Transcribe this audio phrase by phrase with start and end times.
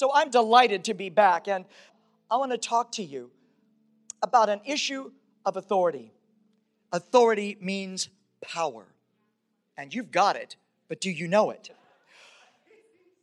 [0.00, 1.66] So I'm delighted to be back, and
[2.30, 3.30] I want to talk to you
[4.22, 5.10] about an issue
[5.44, 6.10] of authority.
[6.90, 8.08] Authority means
[8.40, 8.86] power,
[9.76, 10.56] and you've got it,
[10.88, 11.68] but do you know it?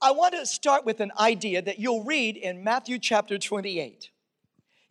[0.03, 4.11] I want to start with an idea that you'll read in Matthew chapter 28.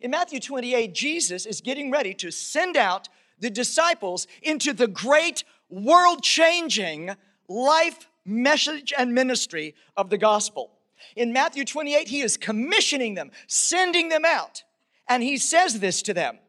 [0.01, 3.07] In Matthew 28, Jesus is getting ready to send out
[3.39, 7.15] the disciples into the great world changing
[7.47, 10.76] life message and ministry of the gospel.
[11.15, 14.63] In Matthew 28, he is commissioning them, sending them out.
[15.07, 16.39] And he says this to them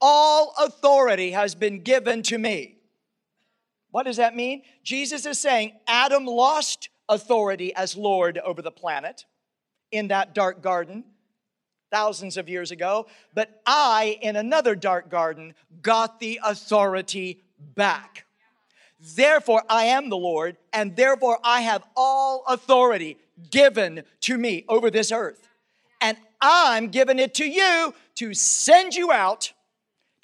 [0.00, 2.78] All authority has been given to me.
[3.90, 4.62] What does that mean?
[4.82, 9.24] Jesus is saying Adam lost authority as Lord over the planet
[9.92, 11.04] in that dark garden
[11.92, 17.44] thousands of years ago, but I, in another dark garden, got the authority
[17.76, 18.24] back.
[18.98, 23.18] Therefore, I am the Lord, and therefore I have all authority
[23.50, 25.48] given to me over this earth.
[26.00, 29.52] And I'm giving it to you to send you out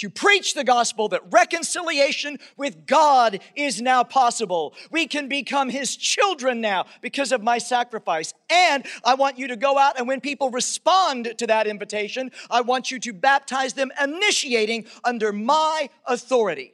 [0.00, 4.72] to preach the gospel that reconciliation with God is now possible.
[4.90, 8.32] We can become His children now because of my sacrifice.
[8.48, 12.62] And I want you to go out and when people respond to that invitation, I
[12.62, 16.72] want you to baptize them, initiating under my authority.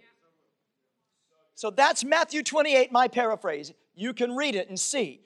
[1.57, 3.73] So that's Matthew 28, my paraphrase.
[3.97, 5.20] You can read it and see.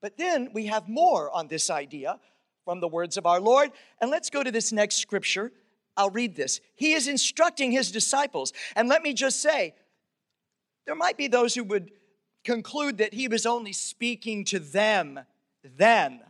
[0.00, 2.18] But then we have more on this idea
[2.64, 3.70] from the words of our Lord.
[4.00, 5.52] And let's go to this next scripture
[5.96, 6.60] I'll read this.
[6.74, 8.52] He is instructing his disciples.
[8.74, 9.74] And let me just say,
[10.84, 11.90] there might be those who would
[12.44, 15.20] conclude that he was only speaking to them
[15.76, 16.20] then.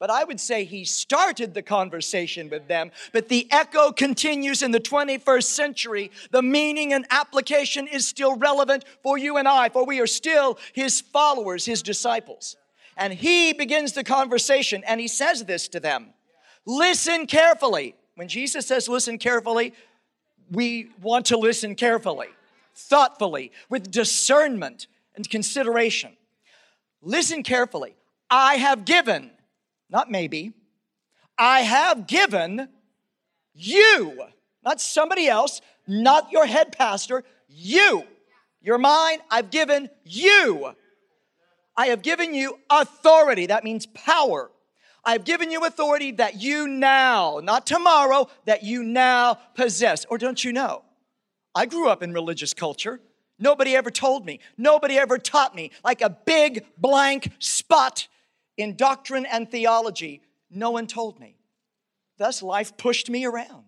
[0.00, 4.72] But I would say he started the conversation with them, but the echo continues in
[4.72, 6.10] the 21st century.
[6.30, 10.58] The meaning and application is still relevant for you and I, for we are still
[10.74, 12.56] his followers, his disciples.
[12.96, 16.14] And he begins the conversation and he says this to them
[16.66, 17.94] Listen carefully.
[18.14, 19.74] When Jesus says listen carefully,
[20.50, 22.28] we want to listen carefully,
[22.74, 26.16] thoughtfully, with discernment and consideration.
[27.02, 27.96] Listen carefully.
[28.30, 29.30] I have given,
[29.90, 30.52] not maybe,
[31.36, 32.68] I have given
[33.54, 34.22] you,
[34.64, 38.04] not somebody else, not your head pastor, you.
[38.62, 40.74] You're mine, I've given you.
[41.76, 44.50] I have given you authority, that means power
[45.04, 50.06] I've given you authority that you now, not tomorrow, that you now possess.
[50.06, 50.82] Or don't you know?
[51.54, 53.00] I grew up in religious culture.
[53.38, 54.40] Nobody ever told me.
[54.56, 55.72] Nobody ever taught me.
[55.84, 58.08] Like a big blank spot
[58.56, 61.36] in doctrine and theology, no one told me.
[62.16, 63.64] Thus, life pushed me around.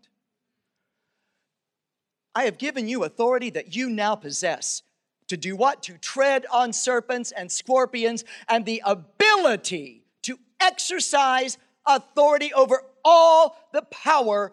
[2.34, 4.82] I have given you authority that you now possess.
[5.28, 5.82] To do what?
[5.84, 13.82] To tread on serpents and scorpions and the ability to exercise authority over all the
[13.82, 14.52] power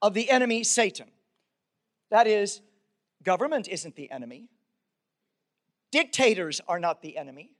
[0.00, 1.06] of the enemy, Satan.
[2.10, 2.60] That is,
[3.22, 4.48] government isn't the enemy,
[5.90, 7.50] dictators are not the enemy,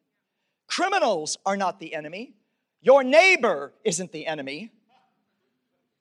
[0.67, 2.35] criminals are not the enemy,
[2.81, 4.73] your neighbor isn't the enemy.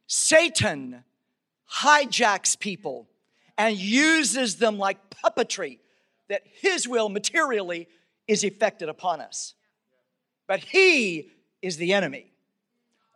[0.07, 1.03] Satan
[1.71, 3.07] hijacks people
[3.57, 5.77] and uses them like puppetry
[6.29, 7.87] that his will materially
[8.27, 9.53] is effected upon us.
[10.47, 11.29] But he
[11.61, 12.31] is the enemy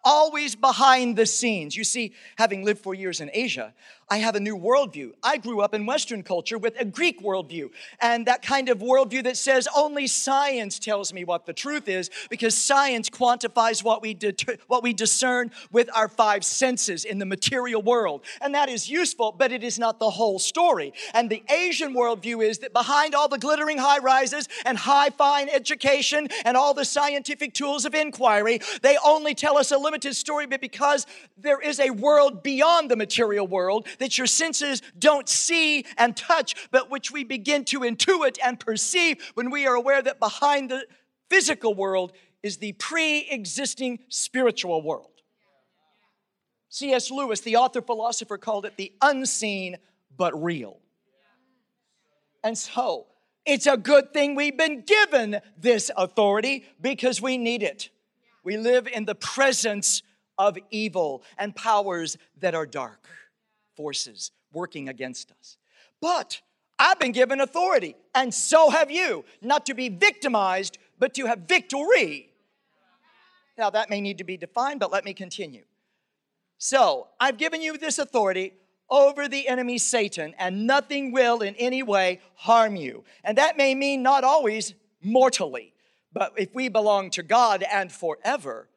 [0.06, 1.76] always behind the scenes.
[1.76, 3.74] You see, having lived for years in Asia,
[4.10, 5.14] I have a new worldview.
[5.24, 9.24] I grew up in Western culture with a Greek worldview, and that kind of worldview
[9.24, 14.18] that says only science tells me what the truth is, because science quantifies what we,
[14.68, 18.24] what we discern with our five senses in the material world.
[18.42, 20.94] And that is useful, but it is not the whole story.
[21.14, 25.50] And the Asian worldview is that behind all the glittering high rises and high fine
[25.50, 30.14] education and all the scientific tools of inquiry, they only tell us a limited limited
[30.14, 31.08] story, but because
[31.38, 36.70] there is a world beyond the material world that your senses don't see and touch,
[36.72, 40.86] but which we begin to intuit and perceive when we are aware that behind the
[41.30, 42.12] physical world
[42.44, 45.10] is the pre existing spiritual world.
[46.70, 47.10] C.S.
[47.10, 49.78] Lewis, the author philosopher, called it the unseen
[50.18, 50.78] but real.
[52.44, 53.08] And so,
[53.46, 57.90] it's a good thing we've been given this authority because we need it.
[58.44, 60.04] We live in the presence
[60.38, 63.08] of evil and powers that are dark,
[63.76, 65.58] forces working against us.
[66.02, 66.42] But
[66.78, 71.40] I've been given authority, and so have you, not to be victimized, but to have
[71.40, 72.30] victory.
[73.58, 75.64] Now, that may need to be defined, but let me continue.
[76.58, 78.54] So, I've given you this authority
[78.90, 83.04] over the enemy Satan, and nothing will in any way harm you.
[83.24, 85.74] And that may mean not always mortally.
[86.14, 88.70] But if we belong to God and forever,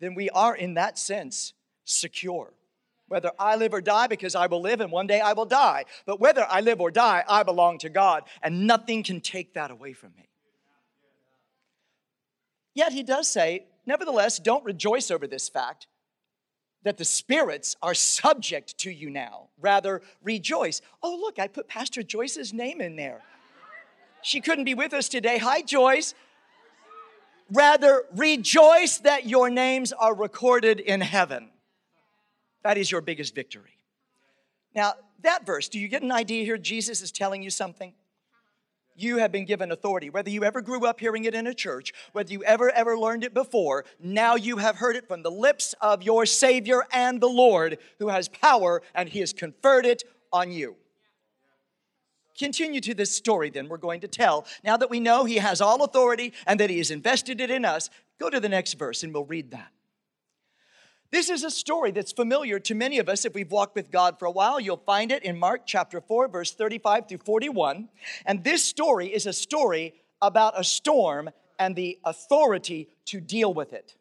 [0.00, 1.52] then we are, in that sense,
[1.84, 2.52] secure.
[3.08, 5.84] Whether I live or die, because I will live and one day I will die.
[6.06, 9.70] But whether I live or die, I belong to God, and nothing can take that
[9.70, 10.28] away from me.
[12.74, 15.86] Yet he does say, nevertheless, don't rejoice over this fact
[16.82, 19.48] that the spirits are subject to you now.
[19.58, 20.82] Rather, rejoice.
[21.02, 23.22] Oh, look, I put Pastor Joyce's name in there.
[24.22, 25.38] She couldn't be with us today.
[25.38, 26.14] Hi, Joyce.
[27.52, 31.50] Rather, rejoice that your names are recorded in heaven.
[32.62, 33.78] That is your biggest victory.
[34.74, 36.58] Now, that verse, do you get an idea here?
[36.58, 37.94] Jesus is telling you something.
[38.94, 40.08] You have been given authority.
[40.08, 43.24] Whether you ever grew up hearing it in a church, whether you ever, ever learned
[43.24, 47.28] it before, now you have heard it from the lips of your Savior and the
[47.28, 50.02] Lord who has power and He has conferred it
[50.32, 50.76] on you
[52.38, 54.46] continue to this story then we're going to tell.
[54.62, 57.64] Now that we know he has all authority and that he has invested it in
[57.64, 59.72] us, go to the next verse and we'll read that.
[61.10, 64.18] This is a story that's familiar to many of us if we've walked with God
[64.18, 64.58] for a while.
[64.58, 67.88] You'll find it in Mark chapter 4, verse 35 through 41.
[68.24, 73.72] And this story is a story about a storm and the authority to deal with
[73.72, 73.94] it.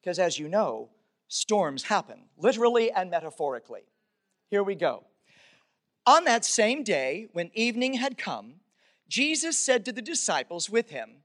[0.00, 0.88] Because as you know,
[1.28, 3.82] storms happen, literally and metaphorically.
[4.50, 5.04] Here we go.
[6.06, 8.54] On that same day, when evening had come,
[9.08, 11.16] Jesus said to the disciples with him,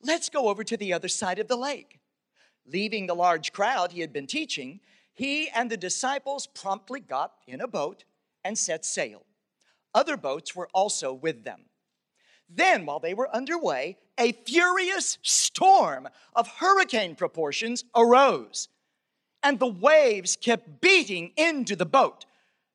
[0.00, 1.98] Let's go over to the other side of the lake.
[2.70, 4.80] Leaving the large crowd he had been teaching,
[5.14, 8.04] he and the disciples promptly got in a boat
[8.44, 9.24] and set sail.
[9.94, 11.62] Other boats were also with them.
[12.48, 18.68] Then, while they were underway, a furious storm of hurricane proportions arose,
[19.42, 22.26] and the waves kept beating into the boat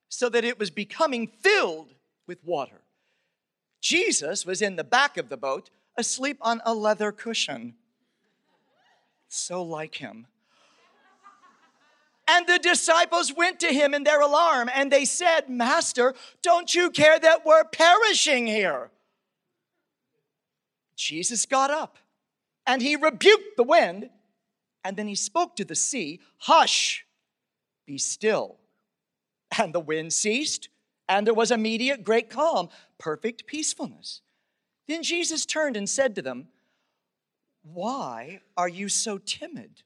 [0.09, 1.93] so that it was becoming filled
[2.27, 2.81] with water.
[3.81, 7.75] Jesus was in the back of the boat, asleep on a leather cushion.
[9.33, 10.27] So like him.
[12.27, 16.13] And the disciples went to him in their alarm and they said, Master,
[16.43, 18.91] don't you care that we're perishing here?
[20.95, 21.97] Jesus got up
[22.67, 24.11] and he rebuked the wind
[24.83, 27.03] and then he spoke to the sea, Hush,
[27.87, 28.57] be still.
[29.57, 30.69] And the wind ceased,
[31.09, 32.69] and there was immediate great calm,
[32.99, 34.21] perfect peacefulness.
[34.87, 36.49] Then Jesus turned and said to them,
[37.63, 39.81] Why are you so timid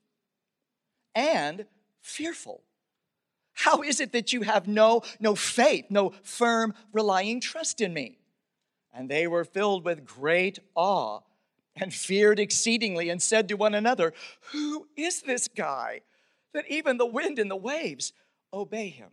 [1.15, 1.65] and
[2.01, 2.63] fearful?
[3.53, 8.19] How is it that you have no, no faith, no firm, relying trust in me?
[8.93, 11.21] And they were filled with great awe
[11.75, 14.13] and feared exceedingly and said to one another,
[14.51, 16.01] Who is this guy
[16.53, 18.13] that even the wind and the waves
[18.53, 19.09] obey him?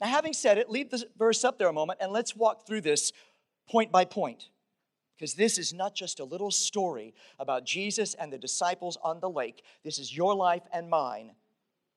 [0.00, 2.82] Now, having said it, leave the verse up there a moment and let's walk through
[2.82, 3.12] this
[3.68, 4.50] point by point.
[5.16, 9.30] Because this is not just a little story about Jesus and the disciples on the
[9.30, 9.64] lake.
[9.82, 11.32] This is your life and mine.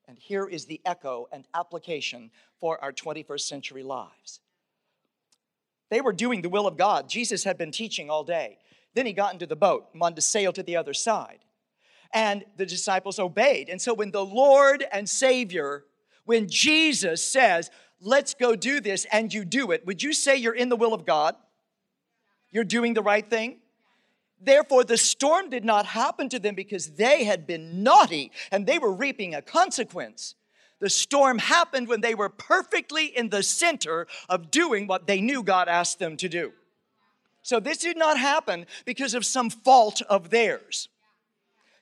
[0.07, 4.39] And here is the echo and application for our 21st century lives.
[5.89, 7.09] They were doing the will of God.
[7.09, 8.57] Jesus had been teaching all day.
[8.95, 11.39] Then he got into the boat and wanted to sail to the other side.
[12.13, 13.69] And the disciples obeyed.
[13.69, 15.83] And so when the Lord and Savior,
[16.25, 17.69] when Jesus says,
[18.01, 20.93] let's go do this, and you do it, would you say you're in the will
[20.93, 21.35] of God?
[22.51, 23.57] You're doing the right thing?
[24.41, 28.79] Therefore, the storm did not happen to them because they had been naughty and they
[28.79, 30.35] were reaping a consequence.
[30.79, 35.43] The storm happened when they were perfectly in the center of doing what they knew
[35.43, 36.53] God asked them to do.
[37.41, 40.87] So, this did not happen because of some fault of theirs.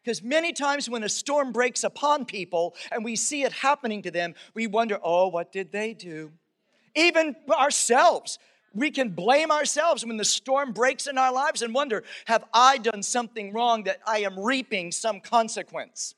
[0.04, 4.12] Because many times when a storm breaks upon people and we see it happening to
[4.12, 6.32] them, we wonder, oh, what did they do?
[6.96, 8.40] Even ourselves,
[8.78, 12.78] we can blame ourselves when the storm breaks in our lives and wonder, have I
[12.78, 16.14] done something wrong that I am reaping some consequence?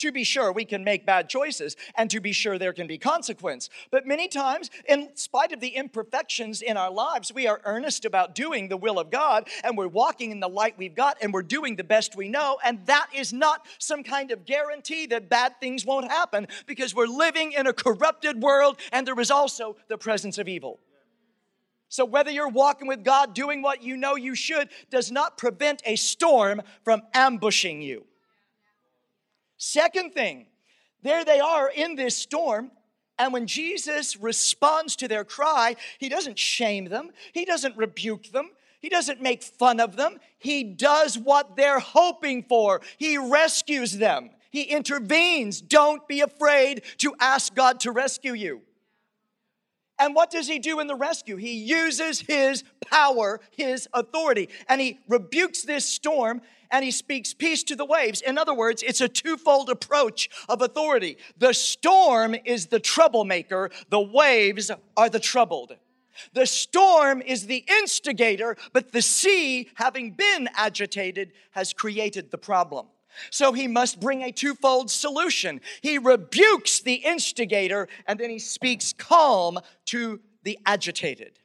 [0.00, 2.98] To be sure, we can make bad choices, and to be sure, there can be
[2.98, 3.68] consequence.
[3.90, 8.36] But many times, in spite of the imperfections in our lives, we are earnest about
[8.36, 11.42] doing the will of God, and we're walking in the light we've got, and we're
[11.42, 12.58] doing the best we know.
[12.64, 17.06] And that is not some kind of guarantee that bad things won't happen, because we're
[17.06, 20.78] living in a corrupted world, and there is also the presence of evil.
[21.88, 25.82] So, whether you're walking with God, doing what you know you should, does not prevent
[25.86, 28.04] a storm from ambushing you.
[29.56, 30.46] Second thing,
[31.02, 32.70] there they are in this storm.
[33.18, 38.50] And when Jesus responds to their cry, he doesn't shame them, he doesn't rebuke them,
[38.80, 40.18] he doesn't make fun of them.
[40.38, 42.80] He does what they're hoping for.
[42.96, 45.60] He rescues them, he intervenes.
[45.60, 48.62] Don't be afraid to ask God to rescue you.
[49.98, 51.36] And what does he do in the rescue?
[51.36, 56.40] He uses his power, his authority, and he rebukes this storm
[56.70, 58.20] and he speaks peace to the waves.
[58.20, 61.16] In other words, it's a twofold approach of authority.
[61.38, 65.76] The storm is the troublemaker, the waves are the troubled.
[66.32, 72.86] The storm is the instigator, but the sea, having been agitated, has created the problem.
[73.30, 75.60] So he must bring a twofold solution.
[75.82, 81.38] He rebukes the instigator and then he speaks calm to the agitated.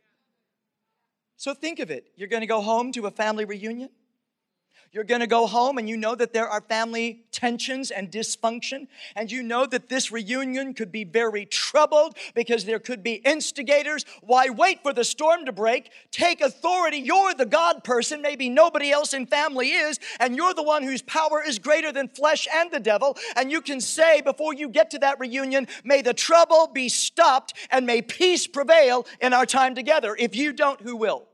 [1.38, 2.08] So think of it.
[2.16, 3.90] You're going to go home to a family reunion.
[4.94, 8.86] You're going to go home and you know that there are family tensions and dysfunction,
[9.16, 14.06] and you know that this reunion could be very troubled because there could be instigators.
[14.22, 15.90] Why wait for the storm to break?
[16.12, 16.98] Take authority.
[16.98, 21.02] You're the God person, maybe nobody else in family is, and you're the one whose
[21.02, 23.18] power is greater than flesh and the devil.
[23.36, 27.56] And you can say before you get to that reunion, may the trouble be stopped
[27.72, 30.16] and may peace prevail in our time together.
[30.20, 31.26] If you don't, who will?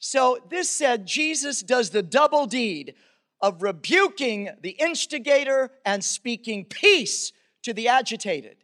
[0.00, 2.94] So this said, Jesus does the double deed
[3.40, 8.56] of rebuking the instigator and speaking peace to the agitated.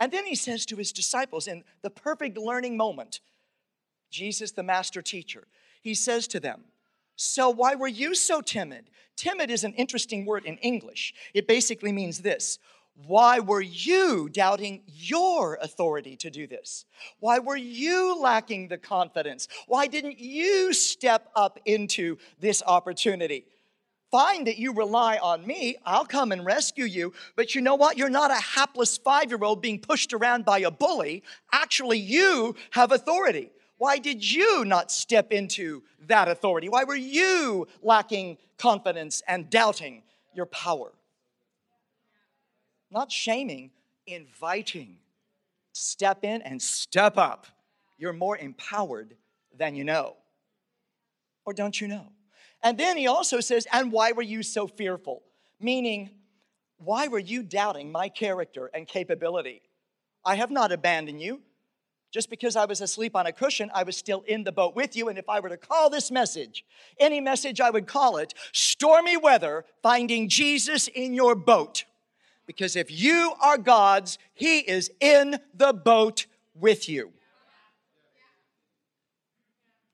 [0.00, 3.20] And then he says to his disciples in the perfect learning moment,
[4.10, 5.48] Jesus, the master teacher,
[5.82, 6.62] he says to them,
[7.16, 8.90] So why were you so timid?
[9.16, 11.14] Timid is an interesting word in English.
[11.34, 12.60] It basically means this
[13.06, 16.84] why were you doubting your authority to do this?
[17.20, 19.46] Why were you lacking the confidence?
[19.68, 23.44] Why didn't you step up into this opportunity?
[24.10, 27.98] Fine that you rely on me, I'll come and rescue you, but you know what?
[27.98, 31.22] You're not a hapless five year old being pushed around by a bully.
[31.52, 33.50] Actually, you have authority.
[33.76, 36.68] Why did you not step into that authority?
[36.68, 40.02] Why were you lacking confidence and doubting
[40.34, 40.90] your power?
[42.90, 43.70] Not shaming,
[44.06, 44.98] inviting.
[45.72, 47.46] Step in and step up.
[47.98, 49.16] You're more empowered
[49.56, 50.16] than you know.
[51.44, 52.12] Or don't you know?
[52.62, 55.22] And then he also says, And why were you so fearful?
[55.60, 56.10] Meaning,
[56.78, 59.62] why were you doubting my character and capability?
[60.24, 61.42] I have not abandoned you.
[62.10, 64.96] Just because I was asleep on a cushion, I was still in the boat with
[64.96, 65.08] you.
[65.08, 66.64] And if I were to call this message,
[66.98, 71.84] any message I would call it, Stormy Weather, Finding Jesus in Your Boat.
[72.48, 76.24] Because if you are God's, He is in the boat
[76.54, 77.12] with you.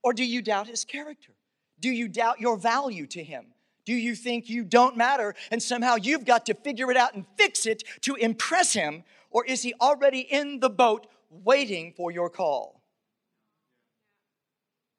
[0.04, 1.32] Or do you doubt His character?
[1.80, 3.46] Do you doubt your value to Him?
[3.84, 7.26] Do you think you don't matter and somehow you've got to figure it out and
[7.36, 9.02] fix it to impress Him?
[9.30, 12.80] Or is He already in the boat waiting for your call?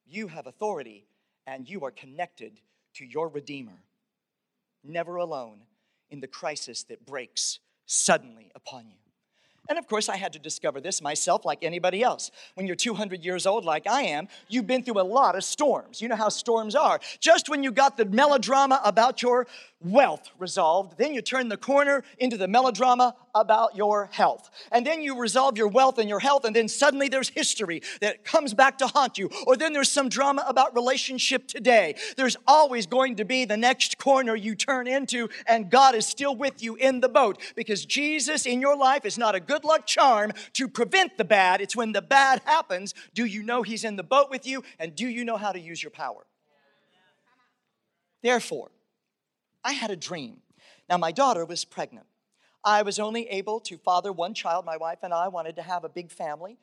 [0.06, 1.08] You have authority
[1.48, 2.60] and you are connected
[2.96, 3.82] to your Redeemer,
[4.84, 5.62] never alone
[6.16, 8.96] in the crisis that breaks suddenly upon you.
[9.68, 12.32] And of course, I had to discover this myself like anybody else.
[12.54, 16.02] When you're 200 years old, like I am, you've been through a lot of storms.
[16.02, 17.02] You know how storms are.
[17.20, 19.46] Just when you got the melodrama about your
[19.86, 24.50] wealth resolved, then you turn the corner into the melodrama about your health.
[24.72, 28.24] And then you resolve your wealth and your health, and then suddenly there's history that
[28.24, 29.30] comes back to haunt you.
[29.46, 31.96] Or then there's some drama about relationship today.
[32.18, 36.36] There's always going to be the next corner you turn into, and God is still
[36.36, 39.86] with you in the boat because Jesus in your life is not a good luck
[39.86, 41.62] charm to prevent the bad.
[41.62, 44.96] It's when the bad happens, do you know He's in the boat with you, and
[44.96, 46.26] do you know how to use your power?
[48.22, 48.72] Therefore,
[49.66, 50.38] I had a dream.
[50.88, 52.06] Now, my daughter was pregnant.
[52.64, 54.64] I was only able to father one child.
[54.64, 56.58] My wife and I wanted to have a big family.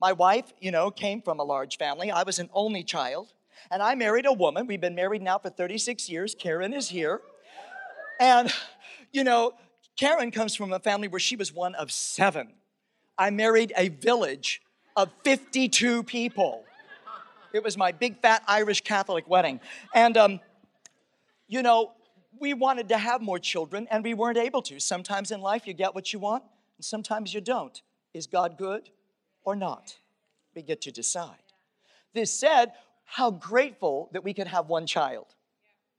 [0.00, 2.10] My wife, you know, came from a large family.
[2.10, 3.32] I was an only child.
[3.70, 4.66] And I married a woman.
[4.66, 6.34] We've been married now for 36 years.
[6.34, 7.20] Karen is here.
[8.20, 8.52] And,
[9.12, 9.54] you know,
[9.96, 12.54] Karen comes from a family where she was one of seven.
[13.16, 14.62] I married a village
[14.96, 16.64] of 52 people.
[17.52, 19.60] It was my big fat Irish Catholic wedding.
[19.94, 20.40] And, um,
[21.48, 21.92] you know,
[22.38, 24.80] we wanted to have more children and we weren't able to.
[24.80, 26.44] Sometimes in life you get what you want
[26.76, 27.82] and sometimes you don't.
[28.14, 28.90] Is God good
[29.44, 29.96] or not?
[30.54, 31.36] We get to decide.
[32.14, 32.72] This said,
[33.04, 35.26] how grateful that we could have one child.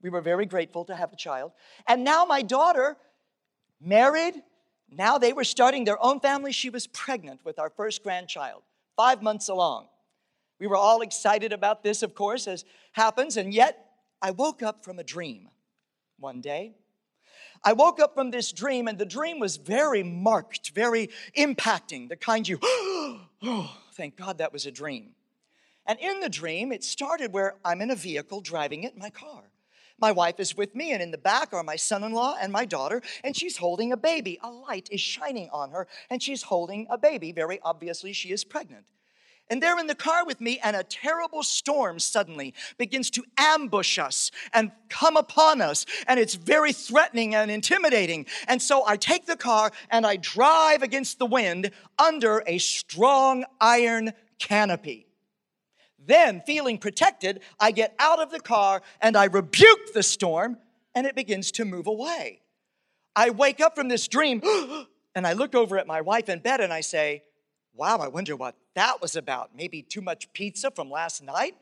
[0.02, 1.52] We were very grateful to have a child.
[1.88, 2.98] And now my daughter,
[3.82, 4.36] married,
[4.92, 6.52] now they were starting their own family.
[6.52, 8.64] She was pregnant with our first grandchild,
[8.96, 9.88] five months along.
[10.60, 13.86] We were all excited about this, of course, as happens, and yet
[14.22, 15.50] I woke up from a dream
[16.20, 16.74] one day.
[17.64, 22.16] I woke up from this dream, and the dream was very marked, very impacting, the
[22.16, 25.12] kind you, oh, thank God that was a dream.
[25.86, 29.52] And in the dream, it started where I'm in a vehicle driving it, my car.
[30.00, 32.54] My wife is with me, and in the back are my son in law and
[32.54, 34.40] my daughter, and she's holding a baby.
[34.42, 37.34] A light is shining on her, and she's holding a baby.
[37.34, 38.86] Very obviously, she is pregnant.
[39.50, 43.98] And they're in the car with me, and a terrible storm suddenly begins to ambush
[43.98, 45.86] us and come upon us.
[46.08, 48.28] And it's very threatening and intimidating.
[48.48, 53.44] And so I take the car and I drive against the wind under a strong
[53.60, 55.08] iron canopy.
[56.06, 60.58] Then, feeling protected, I get out of the car and I rebuke the storm,
[60.96, 62.42] and it begins to move away.
[63.16, 64.42] I wake up from this dream
[65.16, 67.24] and I look over at my wife in bed and I say,
[67.74, 69.56] Wow, I wonder what that was about.
[69.56, 71.56] Maybe too much pizza from last night?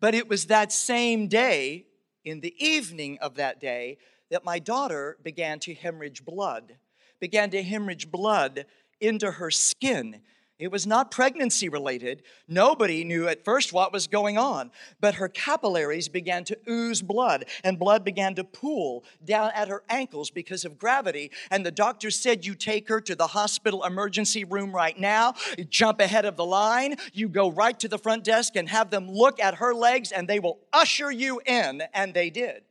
[0.00, 1.86] But it was that same day,
[2.24, 3.98] in the evening of that day,
[4.30, 6.76] that my daughter began to hemorrhage blood,
[7.20, 8.66] began to hemorrhage blood
[9.00, 10.20] into her skin.
[10.58, 12.24] It was not pregnancy related.
[12.48, 17.44] Nobody knew at first what was going on, but her capillaries began to ooze blood,
[17.62, 21.30] and blood began to pool down at her ankles because of gravity.
[21.52, 25.34] And the doctor said, You take her to the hospital emergency room right now,
[25.68, 29.08] jump ahead of the line, you go right to the front desk and have them
[29.08, 31.82] look at her legs, and they will usher you in.
[31.94, 32.64] And they did.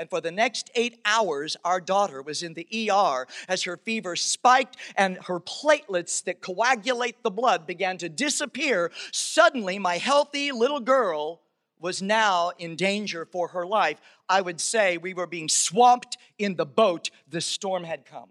[0.00, 4.16] And for the next eight hours, our daughter was in the ER as her fever
[4.16, 8.92] spiked and her platelets that coagulate the blood began to disappear.
[9.12, 11.42] Suddenly, my healthy little girl
[11.78, 14.00] was now in danger for her life.
[14.26, 18.30] I would say we were being swamped in the boat, the storm had come.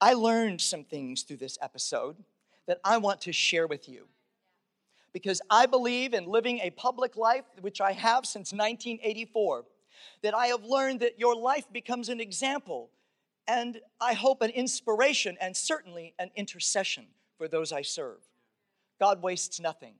[0.00, 2.16] I learned some things through this episode
[2.66, 4.08] that I want to share with you
[5.12, 9.64] because I believe in living a public life, which I have since 1984,
[10.22, 12.90] that I have learned that your life becomes an example
[13.46, 17.06] and I hope an inspiration and certainly an intercession
[17.38, 18.18] for those I serve.
[19.00, 19.94] God wastes nothing.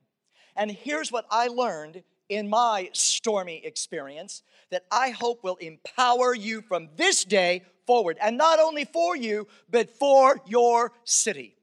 [0.55, 6.61] And here's what I learned in my stormy experience that I hope will empower you
[6.61, 8.17] from this day forward.
[8.21, 11.55] And not only for you, but for your city,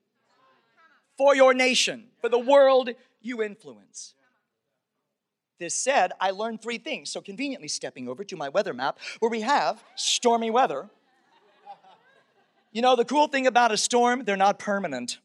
[1.17, 2.91] for your nation, for the world
[3.27, 4.15] you influence.
[5.59, 7.11] This said, I learned three things.
[7.11, 10.89] So, conveniently stepping over to my weather map where we have stormy weather.
[12.73, 15.19] You know, the cool thing about a storm, they're not permanent.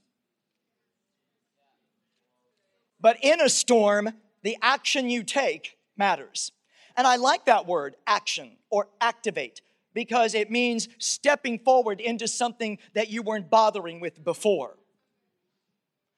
[3.01, 6.51] But in a storm, the action you take matters.
[6.95, 9.61] And I like that word, action or activate,
[9.93, 14.77] because it means stepping forward into something that you weren't bothering with before.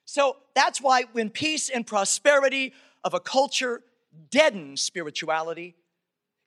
[0.06, 3.82] So that's why when peace and prosperity of a culture
[4.30, 5.76] deaden spirituality,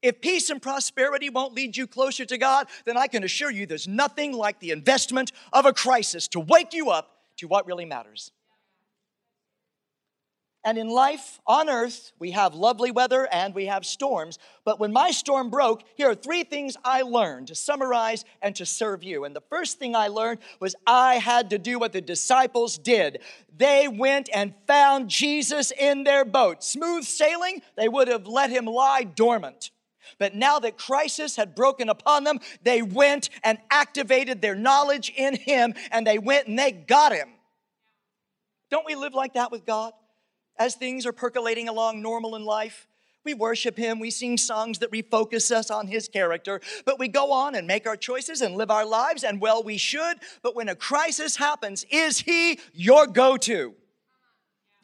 [0.03, 3.67] if peace and prosperity won't lead you closer to God, then I can assure you
[3.67, 7.85] there's nothing like the investment of a crisis to wake you up to what really
[7.85, 8.31] matters.
[10.67, 14.37] And in life on earth, we have lovely weather and we have storms.
[14.65, 18.67] But when my storm broke, here are three things I learned to summarize and to
[18.67, 19.25] serve you.
[19.25, 23.21] And the first thing I learned was I had to do what the disciples did.
[23.57, 26.65] They went and found Jesus in their boat.
[26.65, 29.71] Smooth sailing, they would have let him lie dormant.
[30.19, 35.37] But now that crisis had broken upon them, they went and activated their knowledge in
[35.37, 37.29] him and they went and they got him.
[38.69, 39.93] Don't we live like that with God?
[40.59, 42.87] As things are percolating along normal in life.
[43.25, 47.33] We worship Him, we sing songs that refocus us on His character, but we go
[47.33, 50.19] on and make our choices and live our lives, and well, we should.
[50.43, 53.75] But when a crisis happens, is He your go to?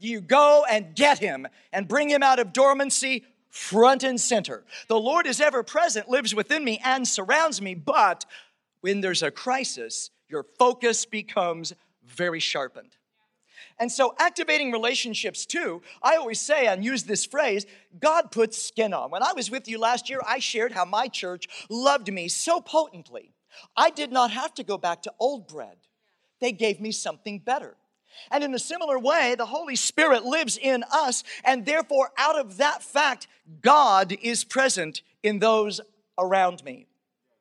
[0.01, 4.65] You go and get Him and bring Him out of dormancy front and center.
[4.89, 8.25] The Lord is ever present, lives within me, and surrounds me, but
[8.81, 11.73] when there's a crisis, your focus becomes
[12.05, 12.97] very sharpened.
[13.83, 17.67] And so, activating relationships too, I always say and use this phrase
[17.99, 19.11] God puts skin on.
[19.11, 22.61] When I was with you last year, I shared how my church loved me so
[22.61, 23.35] potently.
[23.77, 25.79] I did not have to go back to old bread,
[26.41, 27.77] they gave me something better.
[28.31, 32.59] And in a similar way, the Holy Spirit lives in us, and therefore, out of
[32.59, 33.27] that fact,
[33.63, 35.81] God is present in those
[36.17, 36.87] around me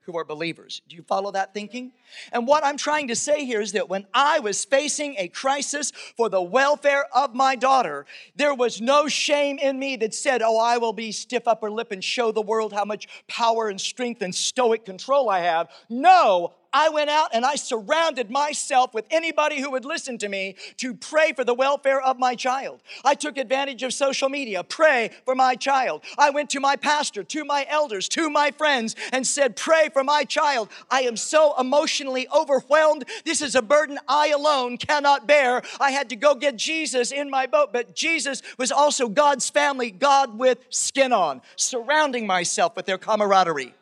[0.06, 0.82] who are believers.
[0.90, 1.92] Do you follow that thinking?
[2.32, 5.92] And what I'm trying to say here is that when I was facing a crisis
[6.18, 10.60] for the welfare of my daughter, there was no shame in me that said, Oh,
[10.60, 14.22] I will be stiff upper lip and show the world how much power and strength
[14.22, 15.70] and stoic control I have.
[15.90, 20.56] No, I went out and I surrounded myself with anybody who would listen to me
[20.78, 22.82] to pray for the welfare of my child.
[23.04, 26.04] I took advantage of social media, pray for my child.
[26.18, 30.04] I went to my pastor, to my elders, to my friends, and said, Pray for
[30.04, 30.70] my child.
[30.90, 33.06] I am so emotionally overwhelmed.
[33.26, 35.62] This is a burden I alone cannot bear.
[35.80, 39.92] I had to go get Jesus in my boat, but Jesus was also God's family,
[39.92, 43.74] God with skin on, surrounding myself with their camaraderie.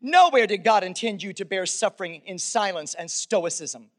[0.00, 3.90] Nowhere did God intend you to bear suffering in silence and stoicism.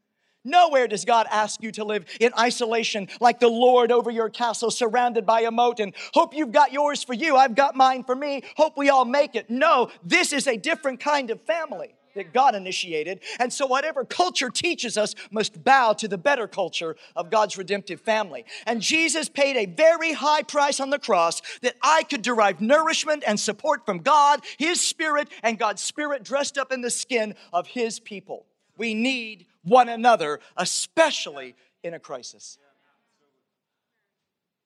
[0.42, 4.70] Nowhere does God ask you to live in isolation like the Lord over your castle,
[4.70, 7.36] surrounded by a moat, and hope you've got yours for you.
[7.36, 8.42] I've got mine for me.
[8.56, 9.50] Hope we all make it.
[9.50, 13.20] No, this is a different kind of family that God initiated.
[13.38, 18.00] And so, whatever culture teaches us must bow to the better culture of God's redemptive
[18.00, 18.44] family.
[18.66, 23.24] And Jesus paid a very high price on the cross that I could derive nourishment
[23.26, 27.66] and support from God, His Spirit, and God's Spirit dressed up in the skin of
[27.66, 28.46] His people.
[28.76, 32.58] We need one another, especially in a crisis.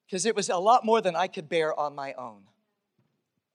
[0.07, 2.43] Because it was a lot more than I could bear on my own.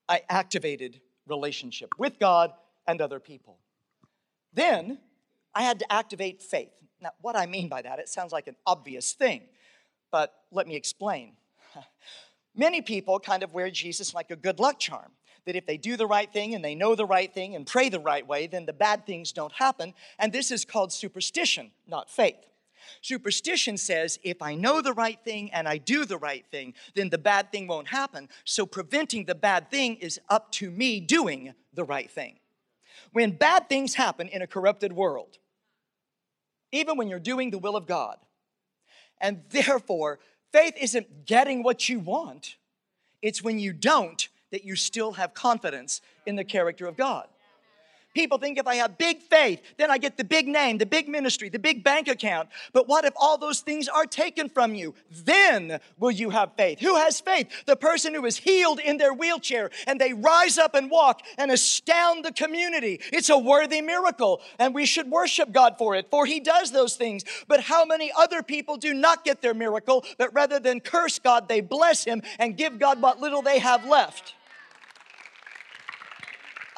[0.07, 2.51] I activated relationship with God
[2.87, 3.57] and other people.
[4.53, 4.99] Then
[5.53, 6.71] I had to activate faith.
[7.01, 9.43] Now, what I mean by that, it sounds like an obvious thing,
[10.11, 11.33] but let me explain.
[12.55, 15.11] Many people kind of wear Jesus like a good luck charm
[15.45, 17.89] that if they do the right thing and they know the right thing and pray
[17.89, 19.93] the right way, then the bad things don't happen.
[20.19, 22.45] And this is called superstition, not faith.
[23.01, 27.09] Superstition says if I know the right thing and I do the right thing, then
[27.09, 28.29] the bad thing won't happen.
[28.45, 32.39] So preventing the bad thing is up to me doing the right thing.
[33.11, 35.37] When bad things happen in a corrupted world,
[36.71, 38.17] even when you're doing the will of God,
[39.19, 40.19] and therefore,
[40.51, 42.57] faith isn't getting what you want,
[43.21, 47.27] it's when you don't that you still have confidence in the character of God.
[48.15, 51.07] People think if I have big faith, then I get the big name, the big
[51.07, 52.49] ministry, the big bank account.
[52.73, 54.95] But what if all those things are taken from you?
[55.11, 56.79] Then will you have faith.
[56.79, 57.47] Who has faith?
[57.67, 61.51] The person who is healed in their wheelchair and they rise up and walk and
[61.51, 62.99] astound the community.
[63.13, 66.95] It's a worthy miracle and we should worship God for it, for He does those
[66.95, 67.23] things.
[67.47, 71.47] But how many other people do not get their miracle, but rather than curse God,
[71.47, 74.33] they bless Him and give God what little they have left?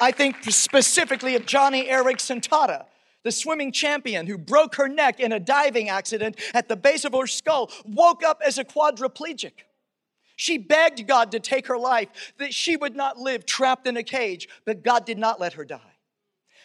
[0.00, 2.86] I think specifically of Joni Eareckson Tada,
[3.22, 7.12] the swimming champion who broke her neck in a diving accident at the base of
[7.12, 9.52] her skull, woke up as a quadriplegic.
[10.36, 14.02] She begged God to take her life, that she would not live trapped in a
[14.02, 15.91] cage, but God did not let her die.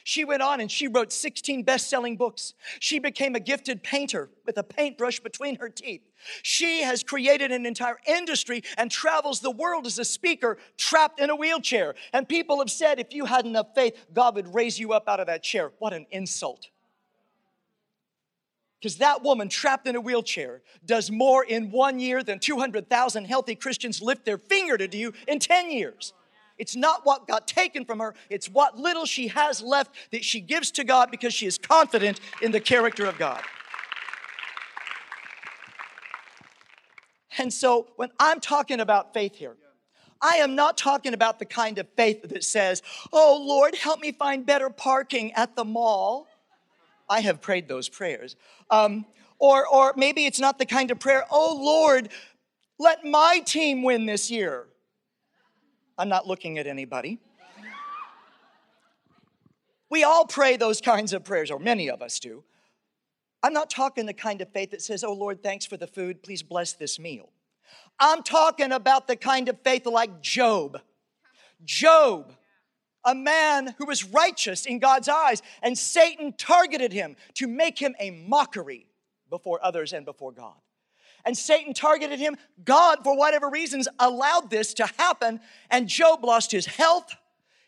[0.07, 2.53] She went on and she wrote 16 best selling books.
[2.79, 5.99] She became a gifted painter with a paintbrush between her teeth.
[6.43, 11.29] She has created an entire industry and travels the world as a speaker trapped in
[11.29, 11.93] a wheelchair.
[12.13, 15.19] And people have said if you had enough faith, God would raise you up out
[15.19, 15.73] of that chair.
[15.79, 16.69] What an insult.
[18.79, 23.55] Because that woman trapped in a wheelchair does more in one year than 200,000 healthy
[23.55, 26.13] Christians lift their finger to do in 10 years.
[26.57, 30.41] It's not what got taken from her, it's what little she has left that she
[30.41, 33.41] gives to God because she is confident in the character of God.
[37.37, 39.55] And so when I'm talking about faith here,
[40.21, 42.81] I am not talking about the kind of faith that says,
[43.13, 46.27] Oh Lord, help me find better parking at the mall.
[47.07, 48.35] I have prayed those prayers.
[48.69, 49.05] Um,
[49.39, 52.09] or, or maybe it's not the kind of prayer, Oh Lord,
[52.79, 54.65] let my team win this year.
[55.97, 57.19] I'm not looking at anybody.
[59.89, 62.43] We all pray those kinds of prayers, or many of us do.
[63.41, 66.21] I'm not talking the kind of faith that says, Oh Lord, thanks for the food,
[66.21, 67.29] please bless this meal.
[67.99, 70.81] I'm talking about the kind of faith like Job.
[71.63, 72.33] Job,
[73.05, 77.95] a man who was righteous in God's eyes, and Satan targeted him to make him
[77.99, 78.87] a mockery
[79.29, 80.55] before others and before God
[81.27, 82.37] and Satan targeted him.
[82.63, 87.13] God, for whatever reasons, allowed this to happen, and Job lost his health,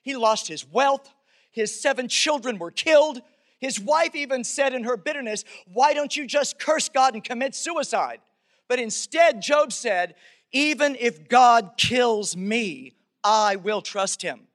[0.01, 1.13] he lost his wealth,
[1.51, 3.21] his seven children were killed.
[3.59, 5.43] His wife even said in her bitterness,
[5.73, 8.21] Why don't you just curse God and commit suicide?
[8.69, 10.15] But instead, Job said,
[10.53, 12.93] Even if God kills me,
[13.25, 14.47] I will trust him.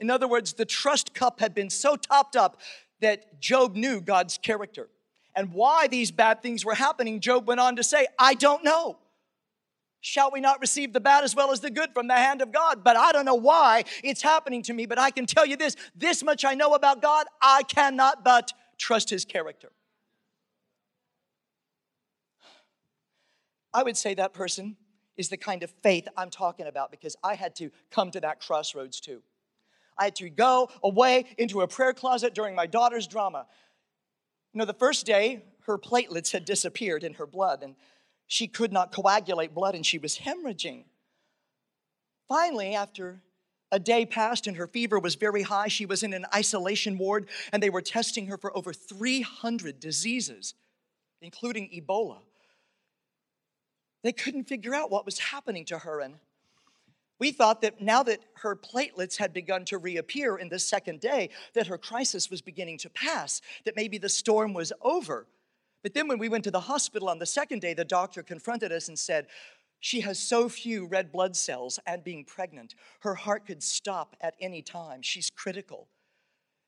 [0.00, 2.60] In other words, the trust cup had been so topped up
[3.00, 4.88] that Job knew God's character
[5.34, 8.98] and why these bad things were happening, Job went on to say, I don't know.
[10.00, 12.50] Shall we not receive the bad as well as the good from the hand of
[12.50, 12.82] God?
[12.82, 15.76] But I don't know why it's happening to me, but I can tell you this
[15.94, 19.70] this much I know about God, I cannot but trust his character.
[23.72, 24.76] I would say that person
[25.16, 28.40] is the kind of faith I'm talking about because I had to come to that
[28.40, 29.22] crossroads too.
[29.96, 33.46] I had to go away into a prayer closet during my daughter's drama.
[34.52, 37.74] You know, the first day, her platelets had disappeared in her blood, and
[38.26, 40.84] she could not coagulate blood, and she was hemorrhaging.
[42.28, 43.22] Finally, after
[43.70, 47.28] a day passed and her fever was very high, she was in an isolation ward,
[47.52, 50.54] and they were testing her for over 300 diseases,
[51.22, 52.18] including Ebola.
[54.02, 56.16] They couldn't figure out what was happening to her, and
[57.22, 61.30] we thought that now that her platelets had begun to reappear in the second day,
[61.54, 65.28] that her crisis was beginning to pass, that maybe the storm was over.
[65.84, 68.72] But then when we went to the hospital on the second day, the doctor confronted
[68.72, 69.28] us and said,
[69.78, 74.34] She has so few red blood cells and being pregnant, her heart could stop at
[74.40, 75.00] any time.
[75.00, 75.86] She's critical.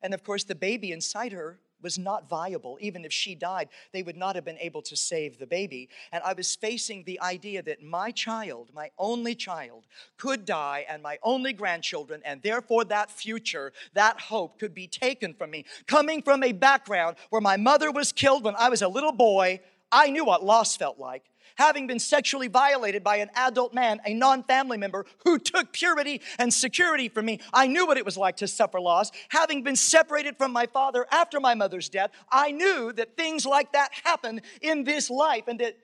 [0.02, 2.76] And of course, the baby inside her was not viable.
[2.80, 5.88] Even if she died, they would not have been able to save the baby.
[6.10, 9.86] And I was facing the idea that my child, my only child,
[10.18, 15.34] could die, and my only grandchildren, and therefore that future, that hope could be taken
[15.34, 15.64] from me.
[15.86, 19.60] Coming from a background where my mother was killed when I was a little boy,
[19.92, 24.14] I knew what loss felt like having been sexually violated by an adult man, a
[24.14, 27.40] non family member who took purity and security from me.
[27.52, 29.10] I knew what it was like to suffer loss.
[29.28, 33.72] Having been separated from my father after my mother's death, I knew that things like
[33.72, 35.76] that happen in this life and that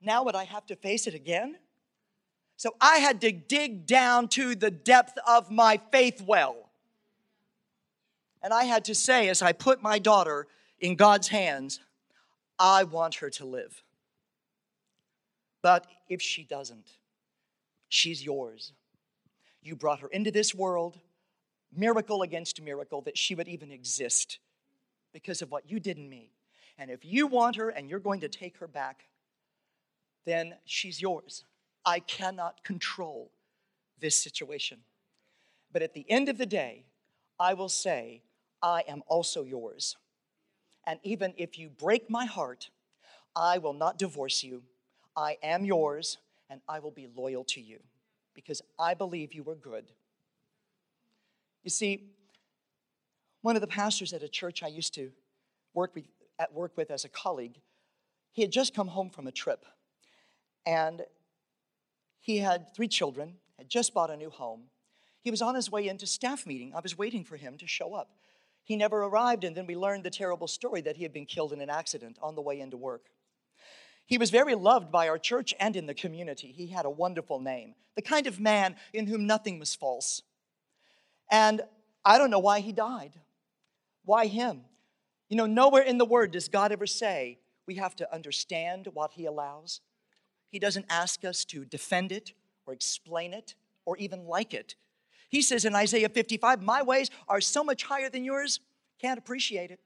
[0.00, 1.56] now would I have to face it again?
[2.56, 6.70] So I had to dig down to the depth of my faith well.
[8.42, 10.46] And I had to say, as I put my daughter
[10.78, 11.80] in God's hands,
[12.58, 13.82] I want her to live.
[15.62, 16.88] But if she doesn't,
[17.88, 18.72] she's yours.
[19.62, 20.98] You brought her into this world,
[21.74, 24.38] miracle against miracle, that she would even exist
[25.12, 26.32] because of what you did in me.
[26.78, 29.04] And if you want her and you're going to take her back,
[30.24, 31.44] then she's yours.
[31.84, 33.30] I cannot control
[33.98, 34.78] this situation.
[35.72, 36.86] But at the end of the day,
[37.38, 38.22] I will say,
[38.62, 39.96] I am also yours.
[40.86, 42.70] And even if you break my heart,
[43.36, 44.62] I will not divorce you.
[45.16, 46.18] I am yours
[46.48, 47.80] and I will be loyal to you
[48.34, 49.86] because I believe you are good.
[51.62, 52.10] You see,
[53.42, 55.10] one of the pastors at a church I used to
[55.74, 56.04] work with,
[56.38, 57.60] at work with as a colleague,
[58.32, 59.64] he had just come home from a trip
[60.66, 61.02] and
[62.20, 64.64] he had three children, had just bought a new home.
[65.22, 66.72] He was on his way into staff meeting.
[66.74, 68.10] I was waiting for him to show up.
[68.62, 71.52] He never arrived, and then we learned the terrible story that he had been killed
[71.52, 73.06] in an accident on the way into work.
[74.10, 76.48] He was very loved by our church and in the community.
[76.48, 80.22] He had a wonderful name, the kind of man in whom nothing was false.
[81.30, 81.62] And
[82.04, 83.12] I don't know why he died.
[84.04, 84.62] Why him?
[85.28, 89.12] You know, nowhere in the Word does God ever say we have to understand what
[89.12, 89.80] He allows.
[90.50, 92.32] He doesn't ask us to defend it
[92.66, 94.74] or explain it or even like it.
[95.28, 98.58] He says in Isaiah 55, My ways are so much higher than yours,
[99.00, 99.78] can't appreciate it.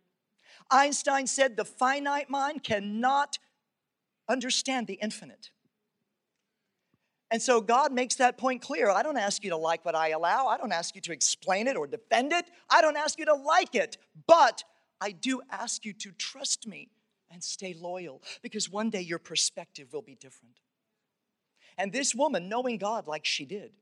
[0.70, 3.38] Einstein said the finite mind cannot
[4.28, 5.50] understand the infinite.
[7.30, 8.90] And so God makes that point clear.
[8.90, 10.46] I don't ask you to like what I allow.
[10.46, 12.46] I don't ask you to explain it or defend it.
[12.70, 13.96] I don't ask you to like it.
[14.26, 14.62] But
[15.00, 16.90] I do ask you to trust me
[17.30, 20.60] and stay loyal because one day your perspective will be different.
[21.76, 23.72] And this woman, knowing God like she did,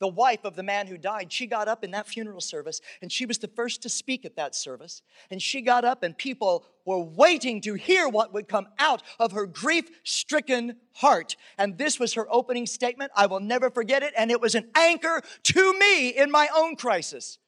[0.00, 3.12] the wife of the man who died, she got up in that funeral service and
[3.12, 5.02] she was the first to speak at that service.
[5.30, 9.32] And she got up, and people were waiting to hear what would come out of
[9.32, 11.36] her grief stricken heart.
[11.58, 13.12] And this was her opening statement.
[13.16, 14.12] I will never forget it.
[14.16, 17.38] And it was an anchor to me in my own crisis.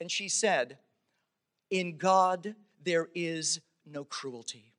[0.00, 0.78] And she said,
[1.70, 4.74] In God there is no cruelty.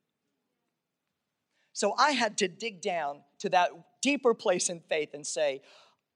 [1.72, 5.60] So I had to dig down to that deeper place in faith and say,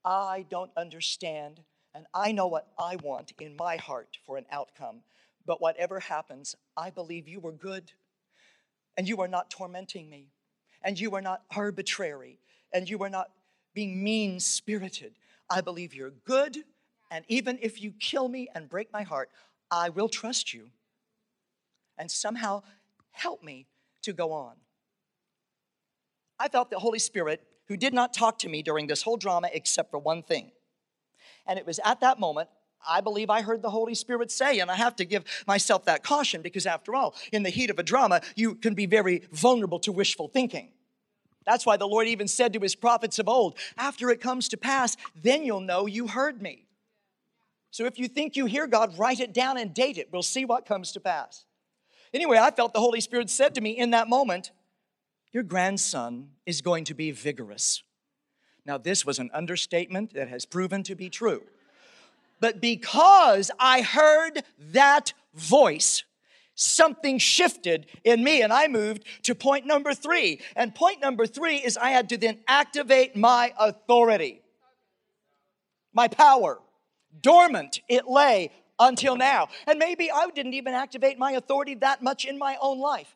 [0.03, 1.61] I don't understand,
[1.93, 5.01] and I know what I want in my heart for an outcome.
[5.45, 7.91] But whatever happens, I believe you are good,
[8.97, 10.29] and you are not tormenting me,
[10.83, 12.39] and you are not arbitrary,
[12.73, 13.31] and you are not
[13.73, 15.13] being mean spirited.
[15.49, 16.63] I believe you're good,
[17.09, 19.29] and even if you kill me and break my heart,
[19.69, 20.69] I will trust you.
[21.97, 22.63] And somehow
[23.11, 23.67] help me
[24.03, 24.55] to go on.
[26.39, 29.49] I felt the Holy Spirit who did not talk to me during this whole drama
[29.53, 30.51] except for one thing.
[31.47, 32.49] And it was at that moment
[32.85, 36.03] I believe I heard the Holy Spirit say, and I have to give myself that
[36.03, 39.79] caution because, after all, in the heat of a drama, you can be very vulnerable
[39.81, 40.71] to wishful thinking.
[41.45, 44.57] That's why the Lord even said to his prophets of old, After it comes to
[44.57, 46.65] pass, then you'll know you heard me.
[47.69, 50.09] So if you think you hear God, write it down and date it.
[50.11, 51.45] We'll see what comes to pass.
[52.15, 54.49] Anyway, I felt the Holy Spirit said to me in that moment,
[55.31, 57.83] your grandson is going to be vigorous.
[58.65, 61.43] Now, this was an understatement that has proven to be true.
[62.39, 66.03] But because I heard that voice,
[66.55, 70.41] something shifted in me and I moved to point number three.
[70.55, 74.41] And point number three is I had to then activate my authority,
[75.93, 76.59] my power.
[77.21, 79.49] Dormant it lay until now.
[79.67, 83.15] And maybe I didn't even activate my authority that much in my own life.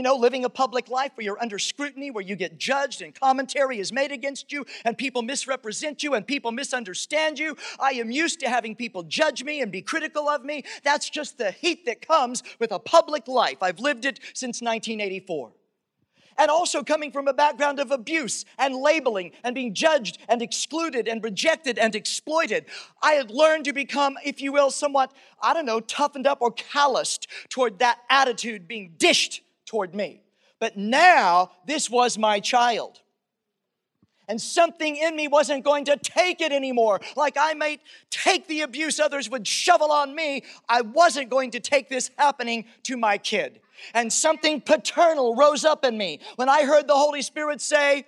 [0.00, 3.14] You know, living a public life where you're under scrutiny, where you get judged and
[3.14, 7.54] commentary is made against you and people misrepresent you and people misunderstand you.
[7.78, 10.64] I am used to having people judge me and be critical of me.
[10.84, 13.58] That's just the heat that comes with a public life.
[13.60, 15.52] I've lived it since 1984
[16.38, 21.08] and also coming from a background of abuse and labeling and being judged and excluded
[21.08, 22.64] and rejected and exploited.
[23.02, 26.52] I had learned to become, if you will, somewhat, I don't know, toughened up or
[26.52, 30.20] calloused toward that attitude being dished toward me.
[30.58, 33.00] But now, this was my child
[34.30, 37.00] and something in me wasn't going to take it anymore.
[37.16, 37.80] Like I might
[38.10, 42.66] take the abuse others would shovel on me, I wasn't going to take this happening
[42.84, 43.58] to my kid.
[43.92, 48.06] And something paternal rose up in me when I heard the Holy Spirit say,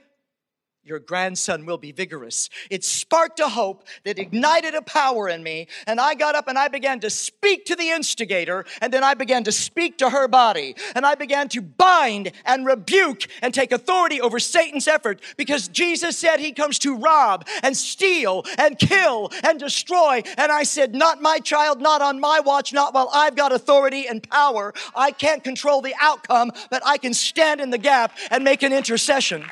[0.84, 2.50] your grandson will be vigorous.
[2.68, 6.58] It sparked a hope that ignited a power in me, and I got up and
[6.58, 10.26] I began to speak to the instigator, and then I began to speak to her
[10.26, 15.68] body, and I began to bind and rebuke and take authority over Satan's effort because
[15.68, 20.22] Jesus said he comes to rob and steal and kill and destroy.
[20.36, 24.08] And I said, Not my child, not on my watch, not while I've got authority
[24.08, 24.74] and power.
[24.96, 28.72] I can't control the outcome, but I can stand in the gap and make an
[28.72, 29.44] intercession.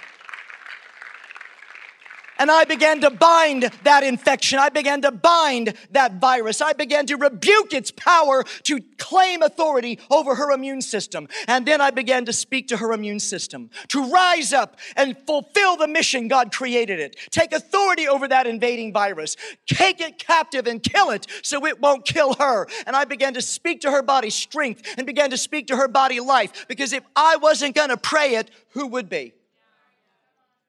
[2.40, 4.58] And I began to bind that infection.
[4.58, 6.62] I began to bind that virus.
[6.62, 11.28] I began to rebuke its power to claim authority over her immune system.
[11.46, 15.76] And then I began to speak to her immune system to rise up and fulfill
[15.76, 17.14] the mission God created it.
[17.30, 19.36] Take authority over that invading virus.
[19.66, 22.66] Take it captive and kill it so it won't kill her.
[22.86, 25.88] And I began to speak to her body strength and began to speak to her
[25.88, 29.34] body life because if I wasn't going to pray it, who would be?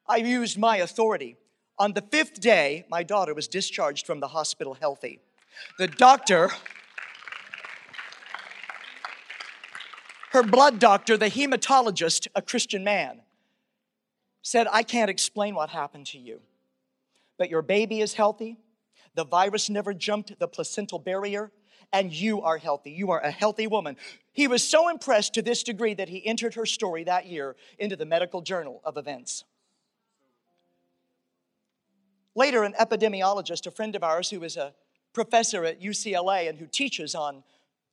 [0.06, 1.38] I used my authority.
[1.82, 5.18] On the fifth day, my daughter was discharged from the hospital healthy.
[5.80, 6.52] The doctor,
[10.30, 13.22] her blood doctor, the hematologist, a Christian man,
[14.42, 16.40] said, I can't explain what happened to you,
[17.36, 18.58] but your baby is healthy.
[19.16, 21.50] The virus never jumped the placental barrier,
[21.92, 22.92] and you are healthy.
[22.92, 23.96] You are a healthy woman.
[24.30, 27.96] He was so impressed to this degree that he entered her story that year into
[27.96, 29.42] the medical journal of events.
[32.34, 34.74] Later, an epidemiologist, a friend of ours who is a
[35.12, 37.44] professor at UCLA and who teaches on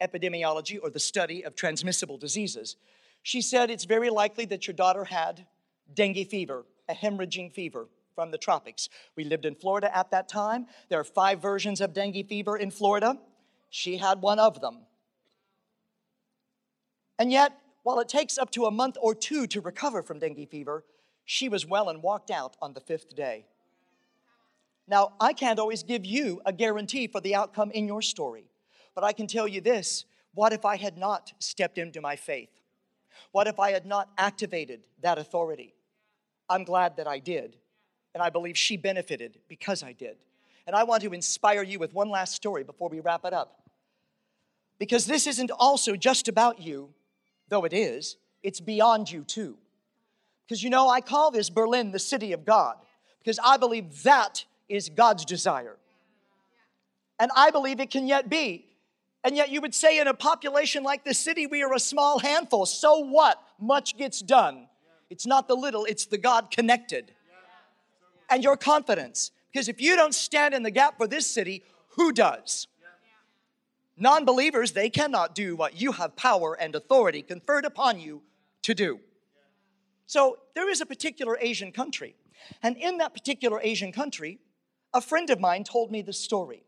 [0.02, 2.78] epidemiology or the study of transmissible diseases,
[3.22, 5.46] she said it's very likely that your daughter had
[5.94, 8.90] dengue fever, a hemorrhaging fever from the tropics.
[9.16, 10.68] We lived in Florida at that time.
[10.88, 13.18] There are five versions of dengue fever in Florida.
[13.70, 14.80] She had one of them.
[17.18, 20.50] And yet, while it takes up to a month or two to recover from dengue
[20.50, 20.86] fever,
[21.26, 23.46] she was well and walked out on the fifth day.
[24.90, 28.46] Now, I can't always give you a guarantee for the outcome in your story,
[28.96, 32.50] but I can tell you this what if I had not stepped into my faith?
[33.32, 35.76] What if I had not activated that authority?
[36.50, 37.58] I'm glad that I did,
[38.14, 40.18] and I believe she benefited because I did.
[40.66, 43.70] And I want to inspire you with one last story before we wrap it up.
[44.80, 46.90] Because this isn't also just about you,
[47.50, 49.58] though it is, it's beyond you too.
[50.48, 52.78] Because you know, I call this Berlin the city of God,
[53.20, 55.78] because I believe that is God's desire.
[57.20, 58.66] And I believe it can yet be.
[59.24, 62.20] And yet, you would say in a population like this city, we are a small
[62.20, 62.66] handful.
[62.66, 63.44] So what?
[63.60, 64.70] Much gets done.
[65.10, 67.12] It's not the little, it's the God connected.
[68.30, 69.32] And your confidence.
[69.52, 71.64] Because if you don't stand in the gap for this city,
[71.96, 72.68] who does?
[73.98, 78.22] Non believers, they cannot do what you have power and authority conferred upon you
[78.62, 79.00] to do.
[80.06, 82.16] So, there is a particular Asian country.
[82.64, 84.40] And in that particular Asian country,
[84.94, 86.64] a friend of mine told me the story.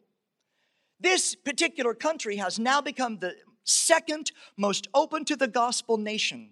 [0.99, 6.51] This particular country has now become the second most open to the gospel nation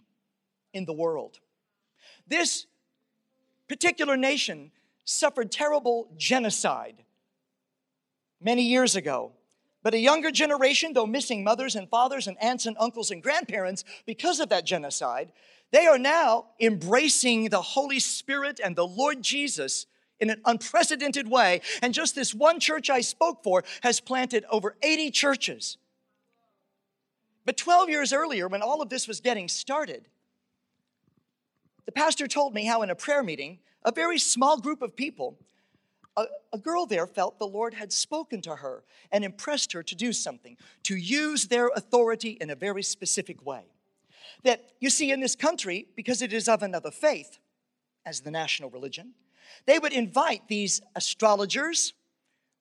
[0.73, 1.39] in the world.
[2.27, 2.65] This
[3.67, 4.71] particular nation
[5.05, 7.03] suffered terrible genocide
[8.41, 9.33] many years ago.
[9.81, 13.83] But a younger generation, though missing mothers and fathers and aunts and uncles and grandparents
[14.05, 15.31] because of that genocide,
[15.71, 19.85] they are now embracing the Holy Spirit and the Lord Jesus
[20.19, 21.61] in an unprecedented way.
[21.81, 25.77] And just this one church I spoke for has planted over 80 churches.
[27.45, 30.07] But 12 years earlier, when all of this was getting started,
[31.85, 35.39] the pastor told me how in a prayer meeting, a very small group of people,
[36.15, 39.95] a, a, girl there felt the Lord had spoken to her and impressed her to
[39.95, 43.63] do something, to use their authority in a very specific way.
[44.43, 47.39] That you see, in this country, because it is of another faith
[48.05, 49.13] as the national religion,
[49.65, 51.93] they would invite these astrologers,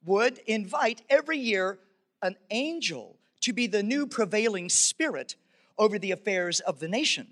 [0.05, 1.79] would invite every year
[2.23, 5.37] an angel to be the new prevailing spirit
[5.79, 7.27] over the affairs of the nation.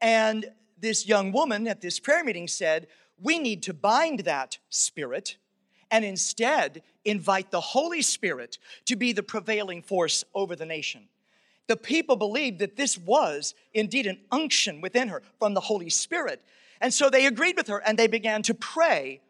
[0.00, 0.46] And
[0.78, 2.86] this young woman at this prayer meeting said,
[3.20, 5.36] We need to bind that spirit
[5.90, 11.08] and instead invite the Holy Spirit to be the prevailing force over the nation.
[11.68, 16.42] The people believed that this was indeed an unction within her from the Holy Spirit.
[16.80, 19.20] And so they agreed with her and they began to pray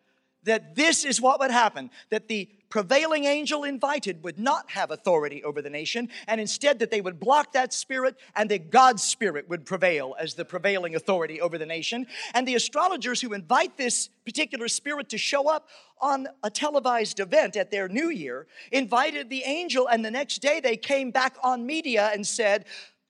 [0.44, 5.42] that this is what would happen that the prevailing angel invited would not have authority
[5.44, 9.48] over the nation, and instead that they would block that spirit and that God's spirit
[9.48, 12.06] would prevail as the prevailing authority over the nation.
[12.34, 15.68] And the astrologers who invite this particular spirit to show up
[16.00, 20.60] on a televised event at their new year invited the angel, and the next day
[20.60, 22.66] they came back on media and said,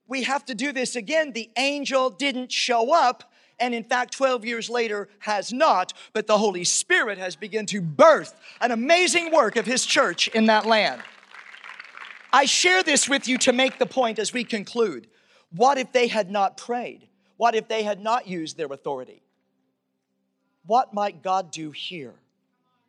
[0.06, 1.32] We have to do this again.
[1.32, 6.38] The angel didn't show up and in fact 12 years later has not but the
[6.38, 11.02] holy spirit has begun to birth an amazing work of his church in that land.
[12.32, 15.06] I share this with you to make the point as we conclude.
[15.54, 17.08] What if they had not prayed?
[17.36, 19.22] What if they had not used their authority?
[20.66, 22.14] What might god do here?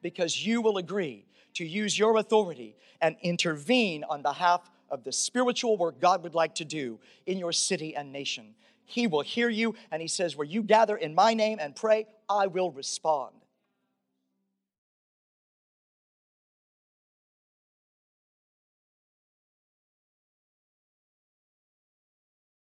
[0.02, 5.78] Because you will agree to use your authority and intervene on behalf of the spiritual
[5.78, 8.56] work God would like to do in your city and nation.
[8.88, 12.08] He will hear you, and He says, Where you gather in my name and pray,
[12.28, 13.36] I will respond.